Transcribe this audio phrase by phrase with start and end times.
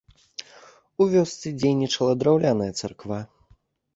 [1.03, 3.19] У вёсцы дзейнічала драўляная царква.